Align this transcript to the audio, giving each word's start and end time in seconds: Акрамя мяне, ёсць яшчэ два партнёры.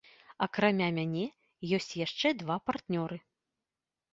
Акрамя 0.45 0.87
мяне, 0.95 1.25
ёсць 1.81 1.91
яшчэ 2.05 2.27
два 2.41 2.57
партнёры. 2.71 3.17